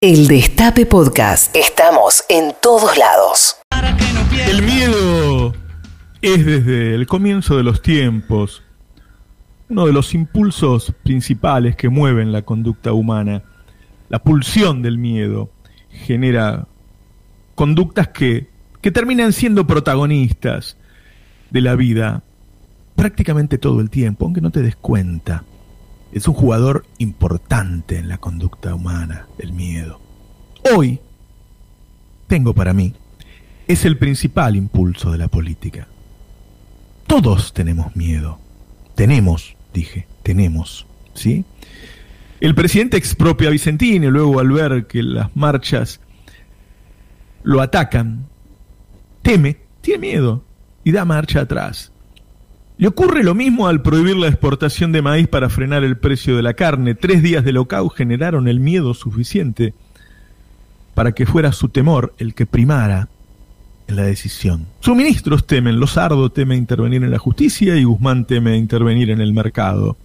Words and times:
El 0.00 0.28
Destape 0.28 0.86
Podcast. 0.86 1.56
Estamos 1.56 2.22
en 2.28 2.52
todos 2.62 2.96
lados. 2.96 3.56
El 4.48 4.62
miedo 4.62 5.52
es 6.22 6.46
desde 6.46 6.94
el 6.94 7.08
comienzo 7.08 7.56
de 7.56 7.64
los 7.64 7.82
tiempos 7.82 8.62
uno 9.68 9.86
de 9.86 9.92
los 9.92 10.14
impulsos 10.14 10.94
principales 11.02 11.74
que 11.74 11.88
mueven 11.88 12.30
la 12.30 12.42
conducta 12.42 12.92
humana. 12.92 13.42
La 14.08 14.20
pulsión 14.20 14.82
del 14.82 14.98
miedo 14.98 15.50
genera 15.90 16.68
conductas 17.56 18.06
que, 18.06 18.46
que 18.80 18.92
terminan 18.92 19.32
siendo 19.32 19.66
protagonistas 19.66 20.76
de 21.50 21.60
la 21.60 21.74
vida 21.74 22.22
prácticamente 22.94 23.58
todo 23.58 23.80
el 23.80 23.90
tiempo, 23.90 24.26
aunque 24.26 24.42
no 24.42 24.52
te 24.52 24.62
des 24.62 24.76
cuenta. 24.76 25.42
Es 26.12 26.26
un 26.26 26.34
jugador 26.34 26.86
importante 26.98 27.98
en 27.98 28.08
la 28.08 28.18
conducta 28.18 28.74
humana, 28.74 29.26
el 29.38 29.52
miedo. 29.52 30.00
Hoy, 30.74 31.00
tengo 32.26 32.54
para 32.54 32.72
mí, 32.72 32.94
es 33.66 33.84
el 33.84 33.98
principal 33.98 34.56
impulso 34.56 35.12
de 35.12 35.18
la 35.18 35.28
política. 35.28 35.88
Todos 37.06 37.52
tenemos 37.52 37.94
miedo. 37.96 38.38
Tenemos, 38.94 39.56
dije, 39.72 40.06
tenemos, 40.22 40.86
¿sí? 41.14 41.44
El 42.40 42.54
presidente 42.54 42.96
expropia 42.96 43.48
a 43.48 43.50
Vicentini 43.50 44.06
luego 44.06 44.40
al 44.40 44.50
ver 44.50 44.86
que 44.86 45.02
las 45.02 45.34
marchas 45.36 46.00
lo 47.42 47.60
atacan, 47.60 48.26
teme, 49.22 49.58
tiene 49.80 50.00
miedo 50.00 50.44
y 50.84 50.92
da 50.92 51.04
marcha 51.04 51.40
atrás. 51.40 51.92
Le 52.78 52.86
ocurre 52.86 53.24
lo 53.24 53.34
mismo 53.34 53.66
al 53.66 53.82
prohibir 53.82 54.16
la 54.16 54.28
exportación 54.28 54.92
de 54.92 55.02
maíz 55.02 55.26
para 55.26 55.50
frenar 55.50 55.82
el 55.82 55.98
precio 55.98 56.36
de 56.36 56.42
la 56.42 56.54
carne. 56.54 56.94
Tres 56.94 57.24
días 57.24 57.44
de 57.44 57.50
locao 57.50 57.88
generaron 57.88 58.46
el 58.46 58.60
miedo 58.60 58.94
suficiente 58.94 59.74
para 60.94 61.10
que 61.10 61.26
fuera 61.26 61.50
su 61.50 61.70
temor 61.70 62.14
el 62.18 62.34
que 62.34 62.46
primara 62.46 63.08
en 63.88 63.96
la 63.96 64.02
decisión. 64.02 64.66
Sus 64.78 64.94
ministros 64.94 65.44
temen, 65.44 65.80
Lozardo 65.80 66.30
teme 66.30 66.54
intervenir 66.54 67.02
en 67.02 67.10
la 67.10 67.18
justicia 67.18 67.74
y 67.76 67.82
Guzmán 67.82 68.26
teme 68.26 68.56
intervenir 68.56 69.10
en 69.10 69.20
el 69.20 69.32
mercado. 69.32 69.96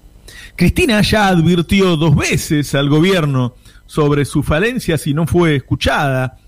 Cristina 0.55 0.99
ya 1.01 1.27
advirtió 1.27 1.95
dos 1.95 2.15
veces 2.15 2.73
al 2.73 2.89
gobierno 2.89 3.53
sobre 3.85 4.25
su 4.25 4.41
falencia 4.41 4.97
si 4.97 5.13
no 5.13 5.27
fue 5.27 5.57
escuchada. 5.57 6.39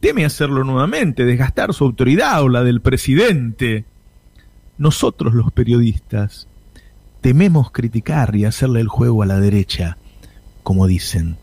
Teme 0.00 0.24
hacerlo 0.24 0.64
nuevamente, 0.64 1.26
desgastar 1.26 1.74
su 1.74 1.84
autoridad 1.84 2.42
o 2.42 2.48
la 2.48 2.64
del 2.64 2.80
presidente. 2.80 3.84
Nosotros 4.78 5.34
los 5.34 5.52
periodistas 5.52 6.48
tememos 7.20 7.70
criticar 7.70 8.36
y 8.36 8.44
hacerle 8.44 8.80
el 8.80 8.88
juego 8.88 9.22
a 9.22 9.26
la 9.26 9.40
derecha, 9.40 9.96
como 10.62 10.86
dicen. 10.86 11.36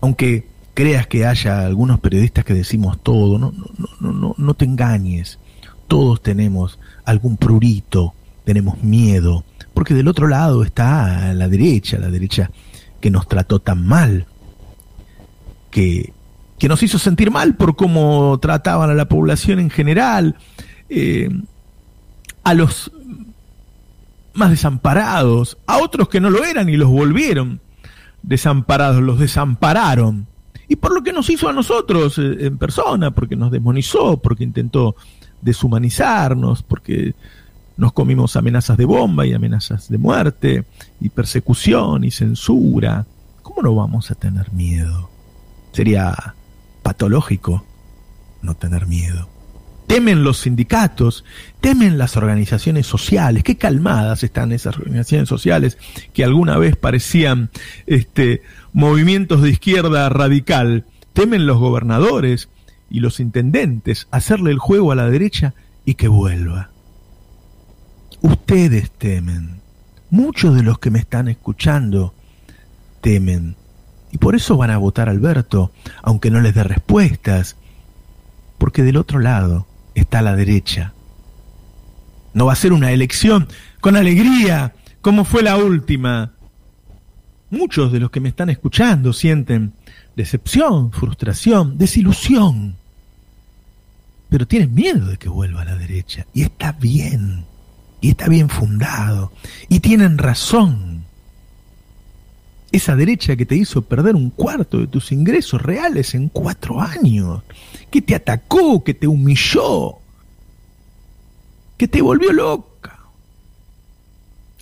Aunque 0.00 0.46
creas 0.72 1.06
que 1.06 1.26
haya 1.26 1.66
algunos 1.66 2.00
periodistas 2.00 2.44
que 2.44 2.54
decimos 2.54 3.02
todo, 3.02 3.38
no, 3.38 3.52
no, 4.00 4.12
no, 4.12 4.34
no, 4.36 4.54
te 4.54 4.64
engañes. 4.64 5.38
Todos 5.88 6.22
tenemos 6.22 6.78
algún 7.04 7.36
prurito, 7.36 8.14
tenemos 8.44 8.82
miedo, 8.82 9.44
porque 9.74 9.94
del 9.94 10.08
otro 10.08 10.28
lado 10.28 10.62
está 10.62 11.32
la 11.34 11.48
derecha, 11.48 11.98
la 11.98 12.10
derecha 12.10 12.50
que 13.00 13.10
nos 13.10 13.26
trató 13.26 13.58
tan 13.58 13.86
mal, 13.86 14.26
que, 15.70 16.12
que 16.58 16.68
nos 16.68 16.82
hizo 16.82 16.98
sentir 16.98 17.30
mal 17.30 17.56
por 17.56 17.74
cómo 17.74 18.38
trataban 18.38 18.90
a 18.90 18.94
la 18.94 19.08
población 19.08 19.58
en 19.58 19.70
general. 19.70 20.36
Eh, 20.88 21.28
a 22.46 22.54
los 22.54 22.92
más 24.34 24.50
desamparados, 24.50 25.58
a 25.66 25.78
otros 25.78 26.08
que 26.08 26.20
no 26.20 26.30
lo 26.30 26.44
eran 26.44 26.68
y 26.68 26.76
los 26.76 26.88
volvieron 26.88 27.60
desamparados, 28.22 29.02
los 29.02 29.18
desampararon. 29.18 30.28
Y 30.68 30.76
por 30.76 30.94
lo 30.94 31.02
que 31.02 31.12
nos 31.12 31.28
hizo 31.28 31.48
a 31.48 31.52
nosotros 31.52 32.18
eh, 32.18 32.46
en 32.46 32.56
persona, 32.56 33.10
porque 33.10 33.34
nos 33.34 33.50
demonizó, 33.50 34.18
porque 34.18 34.44
intentó 34.44 34.94
deshumanizarnos, 35.42 36.62
porque 36.62 37.16
nos 37.76 37.92
comimos 37.92 38.36
amenazas 38.36 38.76
de 38.76 38.84
bomba 38.84 39.26
y 39.26 39.32
amenazas 39.32 39.88
de 39.88 39.98
muerte, 39.98 40.64
y 41.00 41.08
persecución 41.08 42.04
y 42.04 42.12
censura. 42.12 43.06
¿Cómo 43.42 43.60
no 43.60 43.74
vamos 43.74 44.12
a 44.12 44.14
tener 44.14 44.52
miedo? 44.52 45.10
Sería 45.72 46.36
patológico 46.84 47.64
no 48.40 48.54
tener 48.54 48.86
miedo 48.86 49.35
temen 49.86 50.24
los 50.24 50.40
sindicatos, 50.40 51.24
temen 51.60 51.98
las 51.98 52.16
organizaciones 52.16 52.86
sociales, 52.86 53.44
qué 53.44 53.56
calmadas 53.56 54.22
están 54.22 54.52
esas 54.52 54.76
organizaciones 54.76 55.28
sociales 55.28 55.78
que 56.12 56.24
alguna 56.24 56.58
vez 56.58 56.76
parecían 56.76 57.50
este, 57.86 58.42
movimientos 58.72 59.42
de 59.42 59.50
izquierda 59.50 60.08
radical, 60.08 60.84
temen 61.12 61.46
los 61.46 61.58
gobernadores 61.58 62.48
y 62.90 63.00
los 63.00 63.20
intendentes 63.20 64.08
hacerle 64.10 64.50
el 64.50 64.58
juego 64.58 64.92
a 64.92 64.96
la 64.96 65.08
derecha 65.08 65.54
y 65.84 65.94
que 65.94 66.08
vuelva. 66.08 66.70
Ustedes 68.22 68.90
temen, 68.90 69.60
muchos 70.10 70.54
de 70.54 70.62
los 70.62 70.78
que 70.78 70.90
me 70.90 70.98
están 70.98 71.28
escuchando 71.28 72.14
temen, 73.00 73.56
y 74.10 74.18
por 74.18 74.34
eso 74.34 74.56
van 74.56 74.70
a 74.70 74.78
votar 74.78 75.08
a 75.08 75.12
Alberto, 75.12 75.70
aunque 76.02 76.30
no 76.30 76.40
les 76.40 76.54
dé 76.54 76.64
respuestas, 76.64 77.56
porque 78.58 78.82
del 78.82 78.96
otro 78.96 79.18
lado 79.18 79.66
está 80.00 80.20
a 80.20 80.22
la 80.22 80.36
derecha. 80.36 80.92
No 82.34 82.46
va 82.46 82.52
a 82.52 82.56
ser 82.56 82.72
una 82.72 82.92
elección 82.92 83.48
con 83.80 83.96
alegría, 83.96 84.74
como 85.00 85.24
fue 85.24 85.42
la 85.42 85.56
última. 85.56 86.32
Muchos 87.50 87.92
de 87.92 88.00
los 88.00 88.10
que 88.10 88.20
me 88.20 88.28
están 88.28 88.50
escuchando 88.50 89.12
sienten 89.12 89.72
decepción, 90.14 90.92
frustración, 90.92 91.78
desilusión. 91.78 92.76
Pero 94.28 94.46
tienen 94.46 94.74
miedo 94.74 95.06
de 95.06 95.16
que 95.16 95.28
vuelva 95.28 95.62
a 95.62 95.66
la 95.66 95.76
derecha. 95.76 96.26
Y 96.34 96.42
está 96.42 96.72
bien. 96.72 97.44
Y 98.00 98.10
está 98.10 98.28
bien 98.28 98.48
fundado. 98.48 99.32
Y 99.68 99.80
tienen 99.80 100.18
razón. 100.18 100.95
Esa 102.72 102.96
derecha 102.96 103.36
que 103.36 103.46
te 103.46 103.56
hizo 103.56 103.82
perder 103.82 104.16
un 104.16 104.30
cuarto 104.30 104.78
de 104.78 104.86
tus 104.86 105.12
ingresos 105.12 105.62
reales 105.62 106.14
en 106.14 106.28
cuatro 106.28 106.80
años 106.80 107.42
que 107.90 108.02
te 108.02 108.14
atacó, 108.14 108.82
que 108.82 108.94
te 108.94 109.06
humilló, 109.06 109.96
que 111.76 111.88
te 111.88 112.02
volvió 112.02 112.32
loca. 112.32 112.98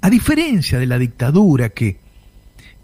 A 0.00 0.10
diferencia 0.10 0.78
de 0.78 0.86
la 0.86 0.98
dictadura, 0.98 1.70
que 1.70 1.98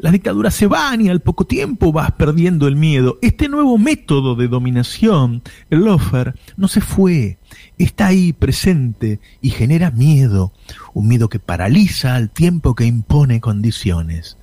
las 0.00 0.12
dictaduras 0.12 0.54
se 0.54 0.66
van 0.66 1.02
y 1.02 1.10
al 1.10 1.20
poco 1.20 1.44
tiempo 1.44 1.92
vas 1.92 2.12
perdiendo 2.12 2.66
el 2.66 2.74
miedo. 2.74 3.18
Este 3.20 3.48
nuevo 3.48 3.76
método 3.76 4.34
de 4.34 4.48
dominación, 4.48 5.42
el 5.68 5.80
lofer, 5.80 6.34
no 6.56 6.68
se 6.68 6.80
fue, 6.80 7.36
está 7.76 8.06
ahí 8.06 8.32
presente 8.32 9.20
y 9.42 9.50
genera 9.50 9.90
miedo, 9.90 10.52
un 10.94 11.06
miedo 11.06 11.28
que 11.28 11.38
paraliza 11.38 12.14
al 12.14 12.30
tiempo 12.30 12.74
que 12.74 12.86
impone 12.86 13.42
condiciones, 13.42 14.38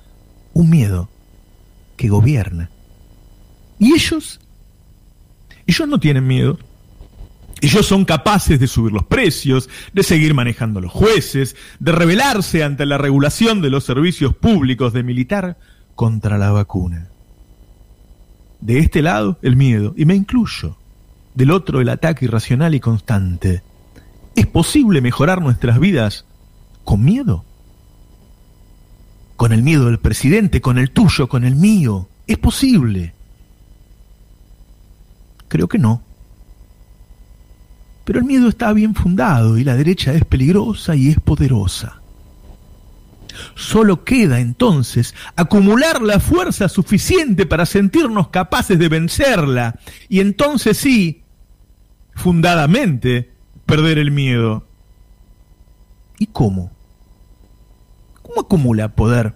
un 0.52 0.70
miedo 0.70 1.08
que 1.96 2.08
gobierna. 2.08 2.70
Y 3.78 3.92
ellos 3.94 4.40
ellos 5.68 5.86
no 5.86 6.00
tienen 6.00 6.26
miedo. 6.26 6.58
Ellos 7.60 7.86
son 7.86 8.04
capaces 8.04 8.58
de 8.58 8.66
subir 8.66 8.92
los 8.92 9.04
precios, 9.04 9.68
de 9.92 10.02
seguir 10.02 10.32
manejando 10.32 10.80
los 10.80 10.90
jueces, 10.90 11.56
de 11.78 11.92
rebelarse 11.92 12.64
ante 12.64 12.86
la 12.86 12.98
regulación 12.98 13.60
de 13.60 13.68
los 13.68 13.84
servicios 13.84 14.34
públicos, 14.34 14.92
de 14.92 15.02
militar 15.02 15.58
contra 15.94 16.38
la 16.38 16.52
vacuna. 16.52 17.08
De 18.60 18.78
este 18.78 19.02
lado, 19.02 19.38
el 19.42 19.56
miedo, 19.56 19.92
y 19.96 20.06
me 20.06 20.14
incluyo. 20.14 20.78
Del 21.34 21.50
otro, 21.50 21.80
el 21.80 21.90
ataque 21.90 22.24
irracional 22.24 22.74
y 22.74 22.80
constante. 22.80 23.62
¿Es 24.34 24.46
posible 24.46 25.00
mejorar 25.00 25.42
nuestras 25.42 25.78
vidas 25.78 26.24
con 26.84 27.04
miedo? 27.04 27.44
Con 29.38 29.52
el 29.52 29.62
miedo 29.62 29.86
del 29.86 30.00
presidente, 30.00 30.60
con 30.60 30.78
el 30.78 30.90
tuyo, 30.90 31.28
con 31.28 31.44
el 31.44 31.54
mío. 31.54 32.08
Es 32.26 32.38
posible. 32.38 33.14
Creo 35.46 35.68
que 35.68 35.78
no. 35.78 36.02
Pero 38.04 38.18
el 38.18 38.24
miedo 38.24 38.48
está 38.48 38.72
bien 38.72 38.96
fundado 38.96 39.56
y 39.56 39.62
la 39.62 39.76
derecha 39.76 40.12
es 40.12 40.24
peligrosa 40.24 40.96
y 40.96 41.10
es 41.10 41.20
poderosa. 41.20 42.00
Solo 43.54 44.02
queda 44.02 44.40
entonces 44.40 45.14
acumular 45.36 46.02
la 46.02 46.18
fuerza 46.18 46.68
suficiente 46.68 47.46
para 47.46 47.64
sentirnos 47.64 48.30
capaces 48.30 48.76
de 48.76 48.88
vencerla 48.88 49.78
y 50.08 50.18
entonces 50.18 50.78
sí, 50.78 51.22
fundadamente, 52.16 53.30
perder 53.66 53.98
el 53.98 54.10
miedo. 54.10 54.66
¿Y 56.18 56.26
cómo? 56.26 56.72
¿Cómo 58.28 58.42
acumula 58.42 58.94
poder 58.94 59.34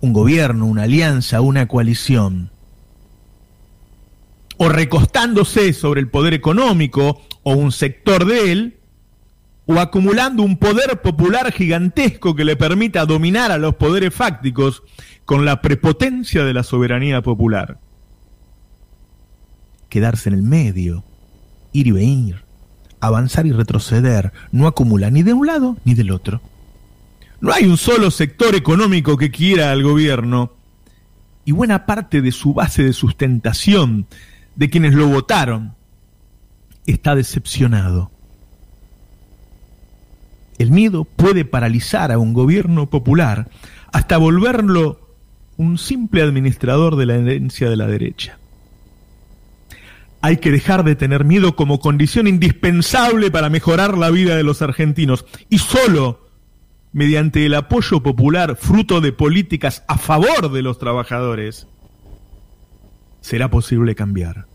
un 0.00 0.12
gobierno, 0.12 0.66
una 0.66 0.82
alianza, 0.82 1.40
una 1.40 1.68
coalición? 1.68 2.50
o 4.62 4.68
recostándose 4.68 5.72
sobre 5.72 6.02
el 6.02 6.10
poder 6.10 6.34
económico 6.34 7.22
o 7.42 7.54
un 7.54 7.72
sector 7.72 8.26
de 8.26 8.52
él, 8.52 8.76
o 9.64 9.80
acumulando 9.80 10.42
un 10.42 10.58
poder 10.58 11.00
popular 11.00 11.50
gigantesco 11.50 12.36
que 12.36 12.44
le 12.44 12.56
permita 12.56 13.06
dominar 13.06 13.52
a 13.52 13.56
los 13.56 13.76
poderes 13.76 14.14
fácticos 14.14 14.82
con 15.24 15.46
la 15.46 15.62
prepotencia 15.62 16.44
de 16.44 16.52
la 16.52 16.62
soberanía 16.62 17.22
popular. 17.22 17.78
quedarse 19.88 20.28
en 20.28 20.34
el 20.34 20.42
medio, 20.42 21.04
ir 21.72 21.86
y 21.86 21.92
venir, 21.92 22.42
avanzar 23.00 23.46
y 23.46 23.52
retroceder, 23.52 24.30
no 24.52 24.66
acumula 24.66 25.10
ni 25.10 25.22
de 25.22 25.32
un 25.32 25.46
lado 25.46 25.78
ni 25.86 25.94
del 25.94 26.10
otro. 26.10 26.42
No 27.40 27.52
hay 27.52 27.64
un 27.64 27.78
solo 27.78 28.10
sector 28.10 28.54
económico 28.54 29.16
que 29.16 29.30
quiera 29.30 29.70
al 29.72 29.82
gobierno 29.82 30.52
y 31.44 31.52
buena 31.52 31.86
parte 31.86 32.20
de 32.20 32.32
su 32.32 32.52
base 32.52 32.84
de 32.84 32.92
sustentación, 32.92 34.06
de 34.56 34.68
quienes 34.68 34.94
lo 34.94 35.08
votaron, 35.08 35.74
está 36.86 37.14
decepcionado. 37.14 38.10
El 40.58 40.70
miedo 40.70 41.04
puede 41.04 41.46
paralizar 41.46 42.12
a 42.12 42.18
un 42.18 42.34
gobierno 42.34 42.90
popular 42.90 43.48
hasta 43.92 44.18
volverlo 44.18 45.00
un 45.56 45.78
simple 45.78 46.22
administrador 46.22 46.96
de 46.96 47.06
la 47.06 47.14
herencia 47.14 47.70
de 47.70 47.76
la 47.76 47.86
derecha. 47.86 48.38
Hay 50.20 50.36
que 50.36 50.50
dejar 50.50 50.84
de 50.84 50.96
tener 50.96 51.24
miedo 51.24 51.56
como 51.56 51.80
condición 51.80 52.26
indispensable 52.26 53.30
para 53.30 53.48
mejorar 53.48 53.96
la 53.96 54.10
vida 54.10 54.36
de 54.36 54.42
los 54.42 54.60
argentinos 54.60 55.24
y 55.48 55.58
solo 55.58 56.29
mediante 56.92 57.46
el 57.46 57.54
apoyo 57.54 58.02
popular 58.02 58.56
fruto 58.56 59.00
de 59.00 59.12
políticas 59.12 59.84
a 59.86 59.98
favor 59.98 60.50
de 60.50 60.62
los 60.62 60.78
trabajadores 60.78 61.66
será 63.20 63.50
posible 63.50 63.94
cambiar. 63.94 64.46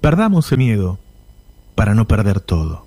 Perdamos 0.00 0.50
el 0.52 0.58
miedo 0.58 0.98
para 1.74 1.94
no 1.94 2.06
perder 2.06 2.40
todo. 2.40 2.86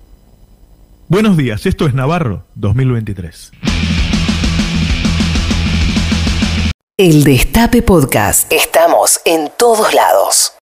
Buenos 1.08 1.36
días, 1.36 1.66
esto 1.66 1.86
es 1.86 1.94
Navarro 1.94 2.44
2023. 2.54 3.52
El 6.96 7.22
Destape 7.22 7.82
Podcast. 7.82 8.52
Estamos 8.52 9.20
en 9.24 9.52
todos 9.56 9.94
lados. 9.94 10.52